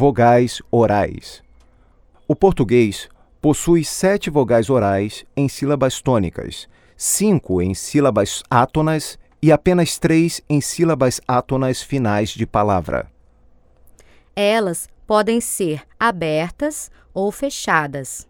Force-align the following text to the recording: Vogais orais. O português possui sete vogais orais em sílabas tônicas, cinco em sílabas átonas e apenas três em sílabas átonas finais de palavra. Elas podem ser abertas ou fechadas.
Vogais 0.00 0.62
orais. 0.70 1.42
O 2.26 2.34
português 2.34 3.06
possui 3.38 3.84
sete 3.84 4.30
vogais 4.30 4.70
orais 4.70 5.26
em 5.36 5.46
sílabas 5.46 6.00
tônicas, 6.00 6.66
cinco 6.96 7.60
em 7.60 7.74
sílabas 7.74 8.42
átonas 8.48 9.18
e 9.42 9.52
apenas 9.52 9.98
três 9.98 10.40
em 10.48 10.58
sílabas 10.58 11.20
átonas 11.28 11.82
finais 11.82 12.30
de 12.30 12.46
palavra. 12.46 13.10
Elas 14.34 14.88
podem 15.06 15.38
ser 15.38 15.82
abertas 15.98 16.90
ou 17.12 17.30
fechadas. 17.30 18.26